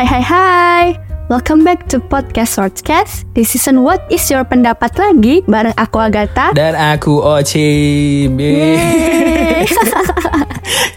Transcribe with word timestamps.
Hai 0.00 0.08
hai 0.08 0.24
hai 0.24 0.86
Welcome 1.28 1.60
back 1.60 1.84
to 1.92 2.00
Podcast 2.00 2.56
Shortcast 2.56 3.28
Di 3.36 3.44
season 3.44 3.84
What 3.84 4.00
is 4.08 4.24
your 4.32 4.48
pendapat 4.48 4.96
lagi 4.96 5.44
Bareng 5.44 5.76
aku 5.76 6.00
Agatha 6.00 6.56
Dan 6.56 6.72
aku. 6.72 7.20
Yeay. 7.44 9.68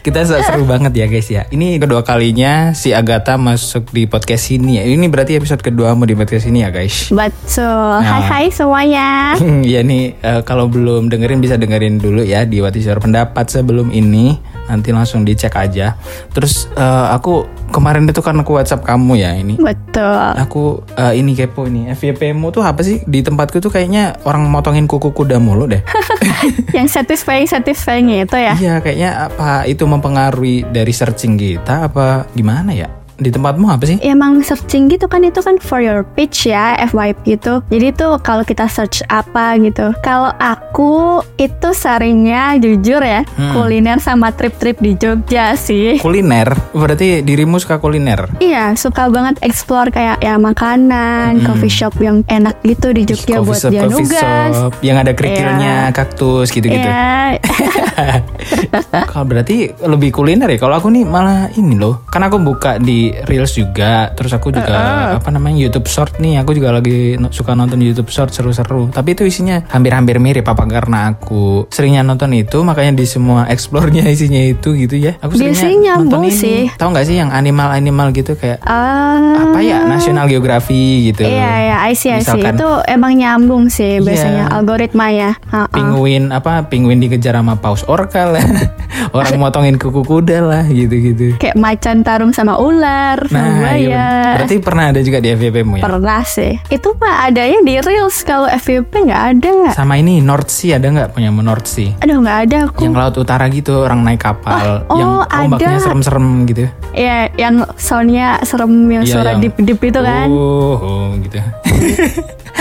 Kita 0.08 0.24
se- 0.24 0.40
seru 0.48 0.64
banget 0.64 0.96
ya 0.96 1.12
guys 1.12 1.28
ya. 1.28 1.44
Ini 1.52 1.84
kedua 1.84 2.08
kalinya 2.08 2.72
si 2.72 2.96
Agatha 2.96 3.36
masuk 3.36 3.92
di 3.92 4.08
podcast 4.08 4.48
ini 4.56 4.80
ya. 4.80 4.88
Ini 4.88 5.04
berarti 5.12 5.36
episode 5.36 5.60
kedua 5.60 5.92
mau 6.00 6.08
di 6.08 6.16
podcast 6.16 6.48
ini 6.48 6.64
ya 6.64 6.72
guys. 6.72 7.12
Betul 7.12 8.00
Hai 8.00 8.24
Nah. 8.24 8.26
hai 8.32 8.46
semuanya 8.56 9.36
ya 9.76 9.84
nih 9.84 10.16
eh, 10.16 10.42
kalau 10.48 10.72
belum 10.72 11.12
dengerin 11.12 11.44
bisa 11.44 11.60
dengerin 11.60 12.00
dulu 12.00 12.24
ya 12.24 12.48
di 12.48 12.64
What 12.64 12.80
is 12.80 12.88
Your 12.88 13.04
pendapat 13.04 13.52
sebelum 13.52 13.92
ini 13.92 14.40
nanti 14.68 14.90
langsung 14.96 15.28
dicek 15.28 15.54
aja. 15.56 15.98
Terus 16.32 16.72
eh, 16.76 17.08
aku 17.12 17.48
kemarin 17.74 18.08
itu 18.08 18.22
kan 18.22 18.38
aku 18.40 18.56
WhatsApp 18.56 18.86
kamu 18.86 19.20
ya 19.20 19.32
ini. 19.36 19.60
Betul 19.60 20.38
Aku 20.40 20.84
eh, 20.96 21.14
ini 21.20 21.36
kepo 21.36 21.68
ini 21.68 21.92
FYP-mu 21.92 22.54
tuh 22.54 22.64
apa 22.64 22.82
sih 22.86 23.04
di 23.04 23.20
tempatku 23.26 23.60
tuh 23.60 23.72
kayaknya 23.74 24.18
orang 24.24 24.48
motongin 24.48 24.88
kuku 24.88 25.12
kuda 25.12 25.38
mulu 25.42 25.68
deh. 25.68 25.82
Yang 26.78 27.02
satisfying 27.02 27.48
satisfying 27.48 28.10
itu 28.10 28.38
ya 28.38 28.54
Iya 28.58 28.76
kayaknya 28.82 29.30
apa 29.30 29.66
itu 29.70 29.84
mempengaruhi 29.86 30.68
dari 30.70 30.94
searching 30.94 31.36
kita 31.38 31.90
apa 31.92 32.28
gimana 32.34 32.72
ya? 32.74 33.03
Di 33.16 33.30
tempatmu 33.30 33.68
apa 33.68 33.84
sih? 33.84 33.98
Emang 34.00 34.42
searching 34.42 34.88
gitu 34.88 35.06
kan 35.06 35.22
itu 35.22 35.40
kan 35.40 35.58
for 35.58 35.78
your 35.78 36.02
page 36.10 36.46
ya 36.46 36.74
FYP 36.84 37.38
gitu 37.38 37.62
Jadi 37.68 37.94
tuh 37.94 38.18
kalau 38.20 38.42
kita 38.42 38.66
search 38.66 39.02
apa 39.06 39.56
gitu 39.58 39.94
Kalau 40.00 40.34
aku 40.34 40.94
itu 41.36 41.70
seringnya 41.72 42.58
jujur 42.58 43.00
ya 43.00 43.22
Hmm. 43.34 43.50
Kuliner 43.52 43.98
sama 43.98 44.30
trip-trip 44.30 44.78
di 44.78 44.94
Jogja 44.94 45.54
sih 45.54 45.98
Kuliner. 45.98 46.54
Berarti 46.72 47.22
dirimu 47.22 47.58
suka 47.58 47.78
kuliner? 47.78 48.30
Iya, 48.38 48.74
suka 48.74 49.08
banget 49.08 49.42
explore 49.42 49.90
kayak 49.90 50.20
ya 50.20 50.38
makanan, 50.38 51.40
Hmm. 51.40 51.46
coffee 51.46 51.72
shop 51.72 51.98
yang 51.98 52.22
enak 52.28 52.62
gitu 52.62 52.92
di 52.92 53.04
Jogja 53.04 53.42
buat 53.42 53.58
dia 53.66 53.86
nugas. 53.86 54.54
shop 54.54 54.74
yang 54.82 54.98
ada 54.98 55.12
kerikilnya, 55.12 55.90
kaktus 55.92 56.50
gitu-gitu. 56.50 56.84
Iya, 56.84 57.42
Kalau 59.10 59.26
berarti 59.26 59.56
lebih 59.80 60.10
kuliner 60.12 60.48
ya. 60.48 60.58
Kalau 60.58 60.78
aku 60.78 60.88
nih 60.90 61.04
malah 61.04 61.50
ini 61.54 61.76
loh. 61.76 62.06
Kan 62.08 62.24
aku 62.24 62.38
buka 62.38 62.78
di 62.78 63.03
Reels 63.24 63.52
juga, 63.52 64.08
terus 64.12 64.32
aku 64.32 64.50
juga 64.50 64.78
apa 65.14 65.28
namanya 65.28 65.60
YouTube 65.60 65.86
Short 65.86 66.16
nih. 66.18 66.40
Aku 66.40 66.54
juga 66.54 66.72
lagi 66.72 67.18
suka 67.30 67.52
nonton 67.52 67.80
YouTube 67.80 68.08
Short 68.08 68.30
seru-seru. 68.30 68.88
Tapi 68.88 69.10
itu 69.12 69.24
isinya 69.24 69.60
hampir-hampir 69.68 70.18
mirip 70.18 70.46
apa 70.46 70.64
karena 70.64 71.12
aku 71.12 71.68
seringnya 71.68 72.02
nonton 72.02 72.32
itu, 72.32 72.62
makanya 72.62 72.94
di 72.94 73.06
semua 73.06 73.44
explore-nya 73.54 74.06
isinya 74.06 74.40
itu 74.40 74.72
gitu 74.78 74.96
ya. 74.96 75.18
Aku 75.20 75.36
seringnya 75.36 75.98
nonton 75.98 76.24
ini. 76.24 76.32
sih. 76.32 76.62
Tahu 76.72 76.88
nggak 76.90 77.06
sih 77.06 77.16
yang 77.16 77.30
animal-animal 77.30 78.12
gitu 78.12 78.34
kayak 78.34 78.62
Ah, 78.64 79.50
apa 79.50 79.60
ya 79.60 79.84
National 79.84 80.28
Geography 80.28 81.10
gitu. 81.10 81.24
Iya, 81.24 81.52
iya, 81.64 81.78
I 81.82 81.94
see, 81.94 82.10
I 82.10 82.22
see. 82.22 82.38
Misalkan- 82.38 82.56
Itu 82.56 82.70
emang 82.86 83.14
nyambung 83.14 83.68
sih 83.68 83.98
biasanya 83.98 84.48
Iya. 84.48 84.56
algoritmanya. 84.56 85.30
Ha-ha. 85.50 85.68
Penguin 85.70 86.30
apa 86.30 86.62
penguin 86.64 87.00
dikejar 87.00 87.34
sama 87.34 87.56
paus 87.56 87.82
orca 87.84 88.28
lah 88.28 88.44
orang 89.16 89.38
motongin 89.38 89.76
kuku 89.76 90.02
kuda 90.02 90.38
lah 90.40 90.64
gitu-gitu 90.66 91.34
Kayak 91.36 91.56
macan 91.56 91.98
tarung 92.02 92.30
sama 92.30 92.56
ular, 92.56 92.93
nah 93.30 93.44
iya 93.44 93.54
buaya. 93.54 93.88
bener. 93.88 94.34
berarti 94.34 94.56
pernah 94.60 94.84
ada 94.90 95.00
juga 95.00 95.18
di 95.18 95.30
FVP-mu 95.30 95.74
ya 95.78 95.84
Pernah 95.84 96.22
sih. 96.24 96.54
Itu 96.68 96.90
mah 96.96 97.16
adanya 97.24 97.60
di 97.62 97.74
Reels 97.78 98.18
kalau 98.22 98.48
FYP 98.48 98.92
nggak 99.04 99.24
ada 99.32 99.48
nggak? 99.50 99.74
sama 99.74 99.94
ini 99.96 100.20
North 100.20 100.48
Sea 100.48 100.76
ada 100.76 100.88
nggak 100.88 101.10
punya 101.12 101.30
North 101.30 101.66
Sea 101.66 101.94
Aduh 101.98 102.18
nggak 102.20 102.40
ada 102.44 102.58
aku. 102.68 102.80
yang 102.82 102.94
laut 102.94 103.16
utara 103.16 103.46
gitu 103.48 103.82
orang 103.82 104.02
naik 104.02 104.22
kapal 104.22 104.86
Oh, 104.86 104.96
yang 104.96 105.12
oh, 105.20 105.24
ombaknya 105.46 105.76
ada. 105.76 105.84
serem-serem 105.84 106.26
gitu 106.46 106.66
Ya, 106.94 107.26
yang 107.36 107.66
soundnya 107.76 108.38
serem 108.42 108.70
yang 108.88 109.04
Iya, 109.04 109.12
suara 109.12 109.30
yang- 109.34 109.42
dip-dip 109.44 109.80
itu 109.82 110.00
kan. 110.00 110.28
oh, 110.28 110.76
oh, 110.76 111.06
gitu 111.20 111.38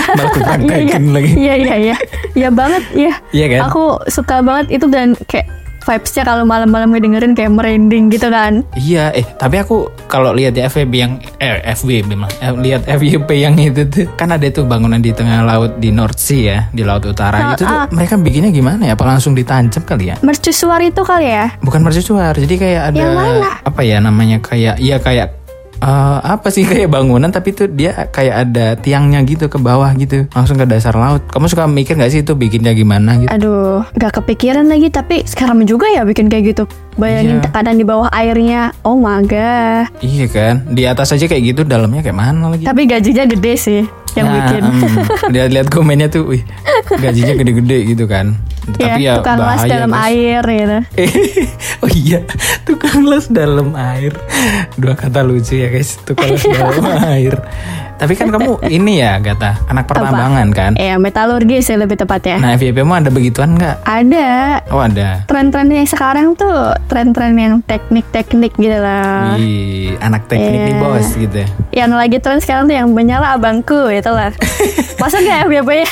malah 0.03 0.25
aku 0.25 0.39
Iya, 0.59 0.77
iya. 0.79 0.97
lagi 0.99 1.29
Iya 1.33 1.53
iya 1.55 1.75
iya. 1.79 1.95
Iya 2.33 2.49
banget 2.49 2.83
ya. 2.91 3.13
Iya 3.29 3.45
kan? 3.47 3.59
Aku 3.69 3.83
suka 4.07 4.41
banget 4.41 4.73
itu 4.73 4.85
dan 4.87 5.13
kayak 5.23 5.47
vibesnya 5.83 6.23
kalau 6.23 6.43
malam-malam 6.43 6.89
ngedengerin 6.89 7.35
kayak 7.35 7.51
merinding 7.51 8.07
gitu 8.07 8.27
kan. 8.27 8.63
Iya, 8.73 9.11
eh 9.11 9.25
tapi 9.35 9.59
aku 9.59 9.91
kalau 10.07 10.31
lihat 10.31 10.55
di 10.55 10.63
FVP 10.63 10.93
yang 10.95 11.19
eh 11.37 11.59
FVP 11.75 12.15
mah, 12.15 12.31
eh, 12.39 12.51
lihat 12.55 12.87
FYP 12.87 13.29
yang 13.37 13.55
itu 13.59 13.83
tuh 13.85 14.07
kan 14.15 14.31
ada 14.31 14.47
tuh 14.49 14.63
bangunan 14.63 14.97
di 14.97 15.11
tengah 15.11 15.43
laut 15.43 15.77
di 15.77 15.91
North 15.91 16.17
Sea 16.17 16.41
ya, 16.41 16.59
di 16.71 16.81
laut 16.81 17.03
utara 17.03 17.35
Ah, 17.35 17.47
itu 17.53 17.67
tuh 17.67 17.67
ah. 17.67 17.85
mereka 17.91 18.15
bikinnya 18.15 18.49
gimana 18.49 18.87
ya? 18.87 18.95
Apa 18.95 19.03
langsung 19.03 19.35
ditancap 19.35 19.83
kali 19.83 20.09
ya? 20.09 20.15
Mercusuar 20.23 20.79
itu 20.79 21.03
kali 21.03 21.27
ya. 21.27 21.51
Bukan 21.59 21.83
mercusuar, 21.83 22.33
jadi 22.33 22.55
kayak 22.55 22.81
ada 22.89 22.99
Yang 23.03 23.13
mana? 23.13 23.49
apa 23.63 23.81
ya 23.83 23.97
namanya 23.99 24.37
kayak 24.39 24.79
iya 24.79 24.97
kayak 24.97 25.42
eh, 25.75 25.89
apa 26.19 26.47
sih 26.47 26.63
kayak 26.63 26.87
bangunan 26.87 27.27
tapi 27.27 27.51
tuh 27.51 27.65
dia 27.65 28.05
kayak 28.07 28.35
ada 28.43 28.65
tiangnya 28.75 29.21
gitu 29.21 29.47
ke 29.47 29.55
bawah 29.55 29.89
gitu 29.93 30.27
langsung 30.29 30.55
ke 30.55 30.65
dasar 30.65 30.93
laut. 30.93 31.23
Kamu 31.27 31.45
suka 31.45 31.65
mikir 31.65 31.95
gak 31.95 32.09
sih 32.09 32.21
itu 32.21 32.33
bikinnya 32.33 32.71
gimana 32.71 33.17
gitu? 33.17 33.29
Aduh, 33.29 33.81
gak 33.93 34.19
kepikiran 34.19 34.65
lagi 34.65 34.89
tapi 34.89 35.23
sekarang 35.23 35.63
juga 35.63 35.87
ya 35.87 36.03
bikin 36.03 36.27
kayak 36.27 36.43
gitu. 36.51 36.63
Bayangin 36.93 37.39
Iya. 37.39 37.43
tekanan 37.43 37.75
di 37.75 37.83
bawah 37.83 38.09
airnya. 38.09 38.69
Oh 38.81 38.93
my 38.95 39.23
god. 39.23 39.89
Iya 39.99 40.25
kan, 40.27 40.55
di 40.67 40.83
atas 40.83 41.09
aja 41.09 41.25
kayak 41.25 41.43
gitu, 41.47 41.61
dalamnya 41.63 42.01
kayak 42.01 42.13
mana 42.15 42.49
lagi? 42.49 42.63
Tapi 42.63 42.85
gajinya 42.85 43.25
gede 43.25 43.53
sih 43.55 43.81
yang 44.13 44.29
Nah, 44.29 44.35
bikin. 44.39 44.61
em, 44.61 44.75
lihat-lihat 45.31 45.67
komennya 45.67 46.05
tuh, 46.07 46.29
wih, 46.29 46.45
gajinya 46.93 47.33
gede-gede 47.33 47.77
gitu 47.87 48.05
kan. 48.05 48.37
Tapi 48.63 49.03
ya 49.03 49.17
tukang 49.17 49.41
las 49.41 49.65
dalam 49.65 49.89
guys. 49.89 50.05
air 50.05 50.43
gitu. 50.45 50.77
oh 51.83 51.89
iya, 51.91 52.19
tukang 52.63 53.01
las 53.03 53.25
dalam 53.27 53.73
air. 53.73 54.13
Dua 54.75 54.93
kata 54.93 55.19
lucu 55.19 55.57
ya 55.57 55.62
guys, 55.69 55.99
tukang 56.01 56.29
las 56.29 56.43
dalam 56.49 56.83
air. 57.05 57.35
Tapi 57.93 58.17
kan 58.17 58.27
kamu 58.27 58.59
ini 58.67 58.99
ya, 58.99 59.15
Gata, 59.17 59.63
anak 59.65 59.85
pertambangan 59.85 60.49
kan? 60.51 60.71
Eh, 60.75 60.97
metalurgi 60.97 61.61
sih 61.61 61.77
lebih 61.77 61.95
tepatnya. 61.95 62.35
Nah, 62.35 62.51
FYP 62.53 62.81
mu 62.81 62.91
ada 62.91 63.07
begituan 63.07 63.53
nggak? 63.53 63.79
Ada 63.81 64.59
Oh 64.67 64.81
ada. 64.81 65.23
tren-tren 65.23 65.69
yang 65.69 65.85
sekarang 65.85 66.33
tuh 66.33 66.51
tren-tren 66.85 67.31
yang 67.33 67.61
teknik-teknik 67.63 68.51
gitu 68.55 68.75
lah. 68.75 69.37
Wih, 69.37 69.95
anak 69.99 70.25
teknik 70.25 70.51
nih 70.57 70.73
Iya. 70.73 70.81
bos 70.81 71.07
gitu. 71.13 71.37
ya. 71.37 71.47
Yang 71.71 71.91
lagi 71.93 72.17
tren 72.17 72.39
sekarang 72.39 72.63
tuh 72.65 72.75
yang 72.75 72.89
menyala 72.89 73.37
abangku 73.37 73.87
itu 73.87 74.09
lah. 74.09 74.33
Masuk 75.01 75.19
gak 75.21 75.47
FYP-nya? 75.47 75.89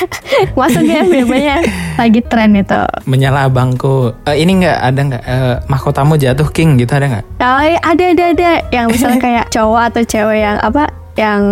Masuk 0.51 0.81
gak 0.83 1.01
FYP-nya? 1.05 1.57
Lagi 2.01 2.19
tren 2.23 2.51
itu. 2.55 2.81
Menyala 3.05 3.45
abangku. 3.45 4.17
Eh, 4.25 4.41
ini 4.41 4.59
nggak 4.59 4.77
ada 4.81 4.99
nggak? 5.05 5.23
Eh, 5.23 5.55
mahkotamu 5.65 6.17
jatuh 6.17 6.49
king 6.49 6.75
gitu 6.75 6.91
ada 6.91 7.07
nggak? 7.07 7.25
Oh, 7.37 7.61
ada 7.61 8.03
ada 8.09 8.23
ada 8.31 8.51
yang 8.69 8.89
misalnya 8.89 9.19
kayak 9.19 9.45
cowok 9.61 9.81
atau 9.87 10.01
cewek 10.03 10.39
yang 10.39 10.57
apa 10.57 10.83
yang 11.11 11.43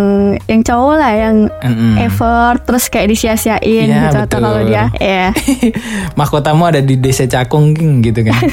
yang 0.44 0.60
cowok 0.60 0.94
lah 0.96 1.12
yang 1.12 1.36
Mm-mm. 1.60 2.00
effort 2.00 2.64
terus 2.64 2.88
kayak 2.88 3.08
disia-siain 3.08 3.60
Iya, 3.86 4.08
gitu 4.08 4.16
atau 4.18 4.24
betul. 4.26 4.40
kalau 4.40 4.60
dia 4.64 4.84
ya 4.96 5.26
Mahkotamu 6.18 6.62
ada 6.66 6.80
di 6.80 6.96
desa 6.96 7.24
Cakung 7.24 7.76
gitu 8.00 8.20
kan? 8.22 8.40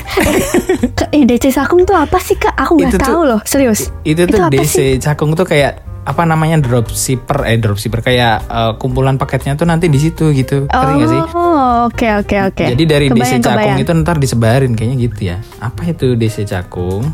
Eh, 1.08 1.24
DC 1.24 1.50
Sakung 1.50 1.82
tuh 1.82 1.96
apa 1.96 2.20
sih 2.20 2.36
kak 2.36 2.52
aku 2.54 2.78
Itu 2.78 2.86
nggak 2.86 3.00
tuh- 3.00 3.08
tahu 3.08 3.22
loh 3.26 3.40
serius 3.44 3.88
itu 4.04 4.28
tuh 4.28 4.52
DC 4.52 4.68
sih? 4.68 4.90
Cakung 5.00 5.34
tuh 5.34 5.44
kayak 5.44 5.80
apa 6.04 6.24
namanya 6.24 6.60
dropshipper 6.60 7.44
eh 7.46 7.56
dropshipper 7.56 8.00
kayak 8.02 8.44
eh, 8.46 8.72
kumpulan 8.76 9.16
paketnya 9.16 9.56
tuh 9.56 9.64
nanti 9.64 9.88
di 9.88 9.98
situ 9.98 10.32
gitu 10.32 10.68
ngerti 10.68 10.94
nggak 10.94 11.10
sih 11.10 11.22
Oh, 11.32 11.88
oke 11.88 12.08
oke 12.18 12.38
oke. 12.48 12.64
jadi 12.66 12.84
dari 12.86 13.08
DC 13.08 13.16
Kebayang, 13.40 13.42
Cakung 13.42 13.56
kebayang. 13.58 13.80
itu 13.80 13.92
ntar 13.98 14.16
disebarin 14.18 14.72
kayaknya 14.74 14.98
gitu 15.02 15.20
ya 15.26 15.38
apa 15.58 15.82
itu 15.86 16.08
DC 16.14 16.44
Cakung 16.46 17.08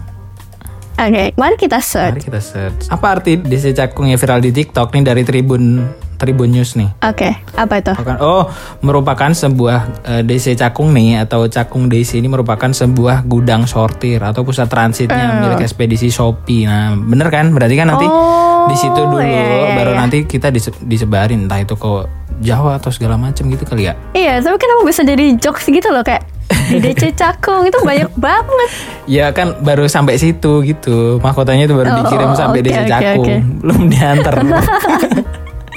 Oke, 0.94 1.34
mari 1.34 1.56
kita 1.56 1.78
Mari 1.78 1.90
search. 1.90 2.24
kita 2.24 2.40
search. 2.40 2.86
Apa 2.88 3.18
arti 3.18 3.36
DC 3.36 3.74
Cakung 3.74 4.06
yang 4.06 4.16
viral 4.16 4.40
di 4.40 4.52
TikTok 4.52 4.92
nih 4.92 5.04
dari 5.04 5.22
Tribun 5.22 5.82
Tribun 6.14 6.50
News 6.50 6.78
nih? 6.78 6.88
Oke, 7.02 7.34
apa 7.52 7.74
itu? 7.78 7.92
Oh, 8.18 8.46
merupakan 8.80 9.28
sebuah 9.28 9.80
eh, 10.06 10.22
DC 10.22 10.54
Cakung 10.54 10.94
nih 10.94 11.20
atau 11.20 11.44
Cakung 11.46 11.90
DC 11.90 12.16
ini 12.16 12.30
merupakan 12.30 12.70
sebuah 12.70 13.26
gudang 13.26 13.66
sortir 13.66 14.22
atau 14.22 14.46
pusat 14.46 14.70
transitnya 14.70 15.42
milik 15.42 15.62
ekspedisi 15.62 16.08
Shopee. 16.08 16.64
Nah, 16.64 16.94
bener 16.96 17.28
kan? 17.28 17.50
Berarti 17.50 17.76
kan 17.76 17.90
nanti 17.90 18.06
Oh, 18.06 18.64
di 18.64 18.78
situ 18.78 18.96
dulu 18.96 19.20
iya, 19.20 19.44
iya, 19.44 19.76
baru 19.76 19.92
iya. 19.92 20.00
nanti 20.00 20.24
kita 20.24 20.48
dise- 20.48 20.80
disebarin 20.80 21.44
entah 21.44 21.60
itu 21.60 21.76
ke 21.76 21.92
Jawa 22.40 22.76
atau 22.76 22.90
segala 22.90 23.14
macam 23.14 23.44
gitu 23.46 23.64
kali 23.64 23.86
ya. 23.86 23.94
Iya, 24.14 24.40
tapi 24.40 24.56
kenapa 24.56 24.82
bisa 24.84 25.02
jadi 25.02 25.36
jokes 25.36 25.68
gitu 25.68 25.90
loh 25.90 26.00
kayak 26.02 26.24
di 26.72 26.78
DC 26.80 27.12
Cakung 27.14 27.64
itu 27.64 27.78
banyak 27.80 28.12
banget. 28.22 28.70
Ya 29.06 29.30
kan 29.30 29.60
baru 29.60 29.86
sampai 29.86 30.16
situ 30.16 30.62
gitu. 30.62 31.20
Mahkotanya 31.20 31.66
itu 31.66 31.74
baru 31.74 31.90
Oh, 31.90 31.98
dikirim 32.00 32.32
sampai 32.34 32.60
oke, 32.60 32.66
DC 32.66 32.80
Cakung, 32.86 33.24
oke. 33.24 33.36
belum 33.62 33.82
diantar. 33.88 34.36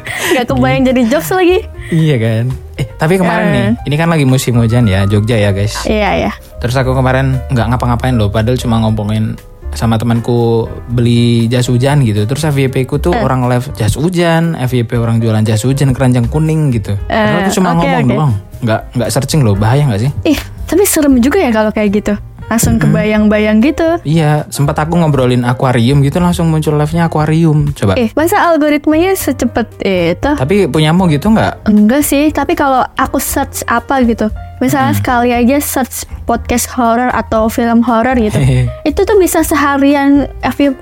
Gak 0.06 0.46
kebayang 0.46 0.82
jadi 0.84 1.00
jokes 1.08 1.30
lagi. 1.30 1.58
iya 1.88 2.16
kan? 2.16 2.44
Eh, 2.76 2.86
tapi 2.92 3.16
kemarin 3.16 3.46
Eh. 3.46 3.52
nih, 3.52 3.66
ini 3.84 3.94
kan 3.94 4.08
lagi 4.08 4.24
musim 4.24 4.54
hujan 4.54 4.84
ya, 4.84 5.04
Jogja 5.04 5.34
ya, 5.34 5.50
guys. 5.50 5.80
Iya, 5.82 6.10
iya. 6.20 6.32
Terus 6.58 6.74
aku 6.74 6.92
kemarin 6.92 7.40
nggak 7.48 7.66
ngapa-ngapain 7.68 8.12
loh, 8.12 8.28
padahal 8.28 8.56
cuma 8.56 8.76
ngomongin 8.78 9.32
sama 9.72 9.96
temanku 9.96 10.64
beli 10.88 11.46
jas 11.46 11.68
hujan 11.68 12.00
gitu. 12.00 12.24
Terus 12.24 12.42
FYP 12.44 12.84
ku 12.84 12.96
tuh 12.96 13.12
orang 13.14 13.44
live 13.44 13.68
jas 13.74 13.92
hujan, 13.94 14.56
FYP 14.58 14.96
orang 14.96 15.20
jualan 15.20 15.40
jas 15.42 15.62
hujan 15.62 15.92
keranjang 15.92 16.26
kuning 16.26 16.68
gitu. 16.70 16.96
Padahal 17.02 17.40
aku 17.42 17.50
cuma 17.54 17.68
oke, 17.70 17.78
ngomong 17.78 17.92
oke. 17.98 18.10
doang, 18.10 18.32
nggak 18.62 18.80
nggak 18.96 19.10
searching 19.12 19.42
loh, 19.44 19.56
bahaya 19.58 19.84
nggak 19.84 20.02
sih? 20.06 20.10
Ih, 20.24 20.38
tapi 20.64 20.82
serem 20.86 21.18
juga 21.20 21.40
ya 21.40 21.50
kalau 21.52 21.70
kayak 21.74 21.90
gitu. 21.92 22.14
Langsung 22.46 22.78
kebayang-bayang 22.78 23.58
gitu. 23.58 23.98
Iya, 24.06 24.46
sempat 24.54 24.78
aku 24.78 24.94
ngobrolin 24.94 25.42
akuarium 25.42 25.98
gitu 26.06 26.22
langsung 26.22 26.46
muncul 26.46 26.78
live-nya 26.78 27.10
akuarium. 27.10 27.74
Coba. 27.74 27.98
Eh, 27.98 28.14
masa 28.14 28.38
algoritmanya 28.38 29.18
secepat 29.18 29.66
itu? 29.82 30.30
Tapi 30.38 30.70
punyamu 30.70 31.10
gitu 31.10 31.34
nggak? 31.34 31.66
Enggak 31.66 32.06
sih, 32.06 32.30
tapi 32.30 32.54
kalau 32.54 32.86
aku 32.94 33.18
search 33.18 33.66
apa 33.66 33.98
gitu, 34.06 34.30
misalnya 34.62 34.94
sekali 34.94 35.34
aja 35.34 35.58
search 35.58 36.06
podcast 36.22 36.70
horror 36.70 37.10
atau 37.10 37.50
film 37.50 37.82
horror 37.82 38.14
gitu, 38.14 38.38
itu 38.86 39.00
tuh 39.02 39.18
bisa 39.18 39.42
seharian 39.42 40.30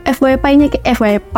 FYP-nya 0.04 0.68
FYP, 0.84 1.36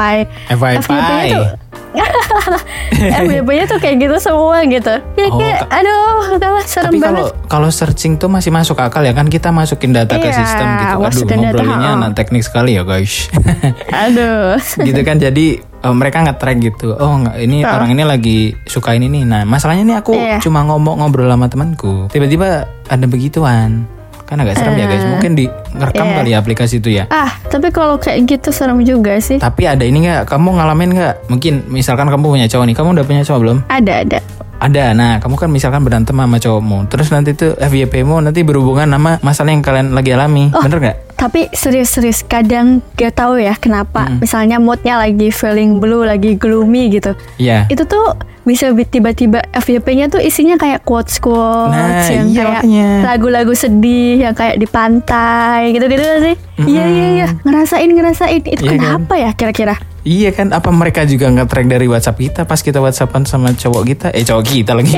FYP. 0.50 0.91
Tuh 1.31 1.65
FYP-nya 3.19 3.64
tuh 3.66 3.78
kayak 3.78 3.96
gitu 3.98 4.16
semua 4.19 4.62
gitu. 4.62 4.94
Ya 5.14 5.26
Oh, 5.26 5.37
kayak, 5.37 5.58
ka- 5.60 5.70
aduh, 5.75 6.37
udah 6.37 6.50
serem 6.62 6.88
Tapi 6.88 6.98
banget. 6.98 7.08
kalau 7.08 7.26
kalau 7.46 7.69
searching 7.69 8.14
tuh 8.14 8.26
masih 8.26 8.48
masuk 8.48 8.76
akal 8.76 9.00
ya 9.00 9.10
kan 9.10 9.26
kita 9.26 9.50
masukin 9.50 9.90
data 9.90 10.14
ke 10.14 10.25
Iya, 10.25 10.34
sistem 10.34 10.66
gitu. 10.76 10.94
Aduh, 10.94 11.02
masukin 11.02 11.37
data, 11.37 11.44
ngobrolinnya 11.52 11.88
oh. 11.88 11.98
anak 11.98 12.10
teknik 12.14 12.43
sekali 12.43 12.70
ya 12.72 12.82
guys. 12.82 13.28
Aduh. 14.06 14.56
gitu 14.78 15.00
kan 15.02 15.16
jadi 15.16 15.46
eh, 15.60 15.94
mereka 15.94 16.22
nge-track 16.22 16.58
gitu. 16.60 16.94
Oh, 16.94 17.14
nggak, 17.19 17.37
ini 17.38 17.56
orang 17.62 17.90
ini 17.90 18.02
lagi 18.02 18.38
suka 18.62 18.92
ini 18.92 19.08
nih. 19.08 19.22
Nah, 19.25 19.42
masalahnya 19.42 19.84
nih 19.84 19.96
aku 19.96 20.12
Iya. 20.12 20.38
cuma 20.38 20.62
ngomong 20.62 21.00
ngobrol 21.00 21.26
sama 21.26 21.46
temanku. 21.46 22.08
Tiba-tiba 22.08 22.49
ada 22.87 23.04
begituan. 23.04 23.84
Kan 24.26 24.43
agak 24.43 24.58
serem 24.58 24.75
ya 24.75 24.87
guys. 24.87 25.06
Mungkin 25.06 25.32
di 25.32 25.46
ngerekam 25.73 26.06
Iya. 26.06 26.14
kali 26.19 26.31
ya 26.34 26.38
aplikasi 26.43 26.75
itu 26.82 26.90
ya. 26.90 27.06
Ah, 27.08 27.31
tapi 27.46 27.70
kalau 27.70 27.94
kayak 27.96 28.26
gitu 28.26 28.50
serem 28.50 28.82
juga 28.82 29.14
sih. 29.23 29.38
Tapi 29.38 29.64
ada 29.64 29.87
ini 29.87 30.02
nggak? 30.02 30.26
Kamu 30.26 30.58
ngalamin 30.58 30.90
nggak? 30.93 31.14
Mungkin 31.31 31.70
misalkan 31.70 32.11
kamu 32.11 32.34
punya 32.34 32.46
cowok 32.50 32.67
nih. 32.67 32.75
Kamu 32.75 32.88
udah 32.93 33.06
punya 33.06 33.23
cowok 33.23 33.40
belum? 33.40 33.58
Ada, 33.70 33.94
ada. 34.02 34.19
Ada. 34.56 34.84
Nah, 34.96 35.20
kamu 35.20 35.37
kan 35.37 35.49
misalkan 35.52 35.84
berantem 35.84 36.17
sama 36.17 36.38
cowokmu. 36.40 36.88
Terus 36.90 37.08
nanti 37.12 37.37
tuh 37.37 37.55
FYP-mu 37.55 38.19
nanti 38.19 38.43
berhubungan 38.43 38.88
sama 38.88 39.20
masalah 39.23 39.52
yang 39.52 39.62
kalian 39.62 39.94
lagi 39.94 40.11
alami. 40.11 40.50
Oh. 40.50 40.64
Bener 40.64 40.78
nggak? 40.82 40.96
Tapi 41.16 41.48
serius-serius 41.50 42.20
kadang 42.22 42.84
gak 42.92 43.16
tahu 43.16 43.36
ya 43.36 43.56
kenapa. 43.56 44.04
Misalnya 44.16 44.56
moodnya 44.56 44.96
lagi 44.96 45.28
feeling 45.28 45.80
blue, 45.80 46.04
lagi 46.04 46.36
gloomy 46.36 46.92
gitu. 46.92 47.16
Iya. 47.36 47.64
Itu 47.66 47.84
tuh 47.84 48.12
bisa 48.44 48.70
bi- 48.70 48.86
tiba-tiba 48.86 49.42
FYP-nya 49.50 50.06
tuh 50.06 50.20
isinya 50.20 50.54
kayak 50.54 50.84
quotes-quotes 50.84 51.72
Nah, 51.72 52.06
yang 52.06 52.28
iya 52.28 52.42
kayak 52.62 52.62
lagu-lagu 53.02 53.50
sedih 53.50 54.22
yang 54.22 54.32
kayak 54.32 54.54
di 54.54 54.66
pantai 54.66 55.72
gitu-gitu 55.72 56.04
sih. 56.22 56.34
Iya 56.62 56.84
iya 56.86 57.06
iya, 57.12 57.26
ngerasain 57.42 57.90
ngerasain. 57.90 58.42
Itu 58.44 58.62
Iya 58.62 58.70
kan? 58.70 58.78
kenapa 58.78 59.14
ya 59.16 59.30
kira-kira? 59.32 59.74
Iya 60.06 60.30
kan, 60.30 60.54
apa 60.54 60.70
mereka 60.70 61.02
juga 61.02 61.26
nge-track 61.26 61.66
dari 61.66 61.90
WhatsApp 61.90 62.20
kita 62.20 62.40
pas 62.44 62.62
kita 62.62 62.78
WhatsAppan 62.78 63.26
sama 63.26 63.50
cowok 63.50 63.82
kita? 63.84 64.06
Eh 64.12 64.22
cowok 64.22 64.44
kita 64.44 64.72
lagi. 64.72 64.94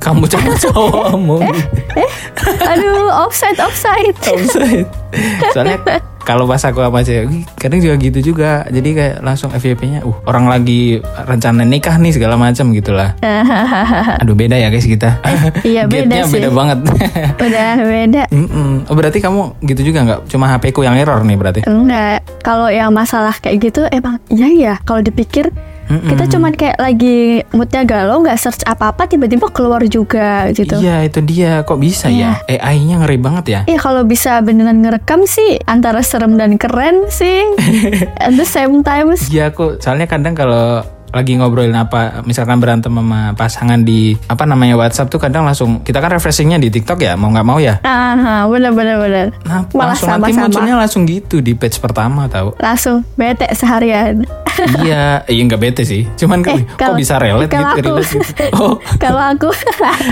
Kamu 0.00 0.24
cowok 0.32 0.56
cowokmu. 0.64 1.38
Aduh, 2.64 3.12
offside 3.12 3.60
offside. 3.60 4.16
Offside. 4.16 4.88
Soalnya 5.52 5.78
kalau 6.28 6.48
pas 6.48 6.62
aku 6.62 6.80
apa 6.80 7.04
cewek, 7.04 7.28
"Wih, 7.28 7.44
kadang 7.58 7.84
juga 7.84 7.94
gitu 8.00 8.32
juga. 8.32 8.64
Jadi 8.68 8.96
kayak 8.96 9.14
langsung 9.20 9.52
FYP-nya, 9.52 10.00
uh 10.00 10.16
orang 10.24 10.48
lagi 10.48 11.00
rencana 11.04 11.68
nikah 11.68 12.00
nih 12.00 12.16
segala 12.16 12.40
macam 12.40 12.72
gitulah. 12.72 13.12
Aduh 14.24 14.32
beda 14.32 14.56
ya 14.56 14.72
guys 14.72 14.88
kita. 14.88 15.20
Iya, 15.66 15.84
beda 15.84 16.24
sih. 16.24 16.38
beda 16.40 16.48
banget. 16.48 16.78
Udah 17.36 17.70
beda. 17.76 18.22
Mm-mm. 18.32 18.88
Oh 18.88 18.94
berarti 18.96 19.18
kamu 19.20 19.60
gitu 19.68 19.92
juga 19.92 19.98
nggak? 20.06 20.20
Cuma 20.32 20.48
HP 20.48 20.72
ku 20.72 20.80
yang 20.80 20.96
error 20.96 21.20
nih 21.20 21.36
berarti? 21.36 21.60
Enggak, 21.68 22.24
kalau 22.40 22.72
yang 22.72 22.88
masalah 22.94 23.36
kayak 23.36 23.68
gitu 23.68 23.84
emang 23.90 24.16
ya 24.32 24.48
ya 24.48 24.74
kalau 24.86 25.04
dipikir 25.04 25.50
kita 25.90 26.24
cuman 26.30 26.52
kayak 26.54 26.78
lagi 26.78 27.42
moodnya 27.50 27.82
galau 27.82 28.22
nggak 28.22 28.38
search 28.38 28.62
apa-apa 28.62 29.10
tiba-tiba 29.10 29.50
keluar 29.50 29.82
juga 29.90 30.46
gitu. 30.54 30.78
Iya 30.78 31.02
itu 31.02 31.18
dia. 31.26 31.66
Kok 31.66 31.78
bisa 31.82 32.06
ya? 32.06 32.38
AI-nya 32.46 33.02
ngeri 33.02 33.18
banget 33.18 33.44
ya? 33.50 33.60
Iya 33.66 33.78
kalau 33.82 34.06
bisa 34.06 34.38
beneran 34.40 34.80
ngerekam 34.86 35.26
sih 35.26 35.58
antara 35.66 36.00
serem 36.06 36.38
dan 36.38 36.54
keren 36.56 37.10
sih. 37.10 37.42
At 38.24 38.38
the 38.38 38.46
same 38.46 38.86
time. 38.86 39.18
Iya 39.18 39.50
aku 39.50 39.82
soalnya 39.82 40.06
kadang 40.06 40.38
kalau 40.38 40.86
lagi 41.10 41.34
ngobrolin 41.34 41.74
apa 41.74 42.22
misalkan 42.22 42.58
berantem 42.58 42.90
sama 42.90 43.34
pasangan 43.34 43.80
di 43.80 44.14
apa 44.24 44.44
namanya 44.44 44.74
WhatsApp 44.74 45.08
tuh 45.08 45.18
kadang 45.18 45.42
langsung 45.42 45.82
kita 45.82 45.98
kan 45.98 46.10
refreshingnya 46.10 46.56
di 46.56 46.68
TikTok 46.68 46.98
ya 46.98 47.14
mau 47.14 47.28
nggak 47.28 47.44
mau 47.44 47.58
ya? 47.58 47.78
Ah, 47.82 48.46
bener 48.46 48.70
bener 48.70 48.96
bener. 48.96 49.26
nah 49.42 49.66
Malah 49.68 49.92
langsung 49.92 50.08
nanti 50.08 50.30
sama-sama. 50.30 50.46
munculnya 50.46 50.74
langsung 50.76 51.02
gitu 51.04 51.38
di 51.38 51.52
page 51.52 51.76
pertama 51.76 52.26
tahu 52.26 52.54
Langsung 52.56 53.02
bete 53.14 53.46
seharian. 53.52 54.22
iya 54.78 55.24
iya 55.24 55.42
nggak 55.42 55.60
bete 55.60 55.82
sih. 55.82 56.04
Cuman 56.16 56.42
Eh, 56.42 56.66
kok 56.68 56.92
bisa 56.94 57.16
relate 57.16 57.48
kalau 57.48 57.72
gitu, 57.72 57.90
aku, 57.90 57.96
relate 57.96 58.10
gitu. 58.12 58.44
oh. 58.56 58.74
kalau 59.02 59.22
aku 59.30 59.48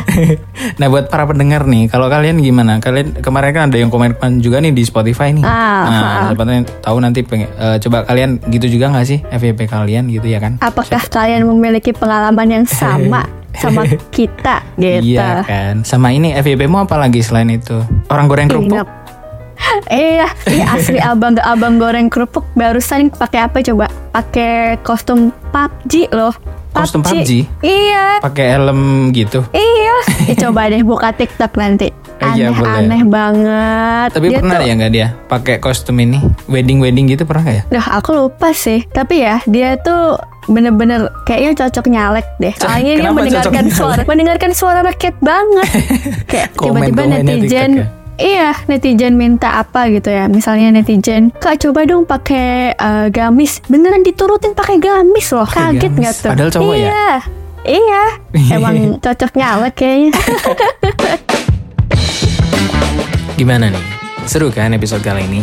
nah 0.79 0.87
buat 0.89 1.07
para 1.07 1.25
pendengar 1.25 1.65
nih 1.65 1.87
kalau 1.87 2.07
kalian 2.07 2.39
gimana? 2.39 2.79
Kalian 2.79 3.19
kemarin 3.19 3.51
kan 3.51 3.63
ada 3.69 3.77
yang 3.77 3.91
komen 3.91 4.15
juga 4.39 4.59
nih 4.59 4.73
di 4.73 4.83
Spotify 4.83 5.31
nih. 5.31 5.45
Ah, 5.45 5.83
nah 5.85 5.93
siapa 6.29 6.45
tahu 6.81 6.97
nanti 6.99 7.21
pengen, 7.23 7.49
eh, 7.51 7.77
coba 7.79 8.03
kalian 8.05 8.41
gitu 8.49 8.67
juga 8.69 8.89
nggak 8.89 9.07
sih 9.07 9.19
FYP 9.23 9.69
kalian 9.69 10.09
gitu 10.09 10.27
ya 10.27 10.39
kan 10.39 10.57
apakah 10.89 11.05
kalian 11.11 11.45
memiliki 11.45 11.93
pengalaman 11.93 12.49
yang 12.51 12.65
sama 12.65 13.29
sama 13.63 13.83
kita 14.09 14.65
gitu? 14.75 15.13
Iya 15.15 15.43
kan. 15.43 15.75
Sama 15.83 16.09
ini 16.11 16.33
FYP-mu 16.33 16.81
apa 16.81 16.97
lagi 16.97 17.21
selain 17.21 17.51
itu? 17.51 17.77
Orang 18.09 18.27
goreng 18.27 18.47
kerupuk? 18.47 18.89
Iya, 19.85 20.31
iya 20.47 20.65
asli 20.71 21.03
abang 21.03 21.35
abang 21.37 21.77
goreng 21.77 22.07
kerupuk 22.07 22.47
barusan 22.55 23.11
pakai 23.11 23.43
apa 23.43 23.59
coba? 23.61 23.91
Pakai 24.09 24.79
kostum 24.81 25.35
PUBG 25.51 26.15
loh. 26.15 26.31
Kostum 26.71 27.03
PUBG? 27.03 27.43
Iya, 27.59 28.23
Pakai 28.23 28.55
helm 28.55 29.11
gitu. 29.11 29.43
iya. 29.51 29.97
Eh, 30.25 30.39
coba 30.47 30.71
deh 30.71 30.81
buka 30.81 31.11
TikTok 31.11 31.59
nanti. 31.59 31.91
Eh, 31.91 32.31
iya, 32.35 32.49
Aneh, 32.49 32.55
boleh. 32.55 32.79
aneh 32.79 33.03
banget. 33.03 34.09
Tapi 34.15 34.27
Dia 34.29 34.39
pernah 34.39 34.57
tuh- 34.57 34.67
ya 34.67 34.73
nggak 34.75 34.93
dia 34.93 35.07
pakai 35.27 35.55
kostum 35.59 35.97
ini? 35.99 36.23
Wedding-wedding 36.47 37.11
gitu 37.11 37.23
pernah 37.25 37.43
nggak 37.43 37.57
ya? 37.57 37.63
Duh, 37.69 37.87
aku 37.93 38.11
lupa 38.15 38.51
sih. 38.53 38.87
Tapi 38.87 39.15
ya, 39.21 39.43
dia 39.45 39.75
tuh 39.77 40.23
bener-bener 40.49 41.13
kayaknya 41.29 41.65
cocok 41.65 41.87
nyalek 41.93 42.27
deh. 42.41 42.55
Soalnya 42.57 42.93
dia 42.99 43.11
mendengarkan 43.13 43.67
suara, 43.69 44.03
mendengarkan 44.03 44.53
suara 44.57 44.81
rakyat 44.83 45.17
banget. 45.21 45.69
Kayak 46.31 46.49
tiba-tiba 46.57 47.03
netizen, 47.07 47.71
TikTok 47.85 47.97
iya 48.19 48.51
netizen 48.67 49.15
minta 49.15 49.63
apa 49.63 49.87
gitu 49.95 50.11
ya. 50.11 50.27
Misalnya 50.27 50.75
netizen, 50.75 51.31
kak 51.39 51.63
coba 51.63 51.87
dong 51.87 52.05
pakai 52.05 52.75
eh, 52.75 53.07
gamis. 53.15 53.63
Beneran 53.71 54.03
diturutin 54.03 54.59
pakai 54.59 54.83
gamis 54.83 55.31
loh. 55.31 55.47
Pakai 55.47 55.79
Kaget 55.79 55.93
nggak 55.95 56.15
tuh? 56.19 56.31
Padahal 56.35 56.51
cowok 56.51 56.75
ya? 56.75 56.91
iya. 56.91 57.21
Iya, 57.69 58.03
emang 58.59 59.03
cocok 59.03 59.31
nyalek 59.35 59.75
kayaknya. 59.79 60.13
Gimana 63.39 63.71
nih? 63.71 63.85
Seru 64.27 64.51
kan 64.51 64.75
episode 64.75 65.01
kali 65.01 65.25
ini? 65.25 65.43